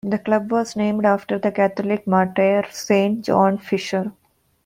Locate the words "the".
0.03-0.17, 1.37-1.51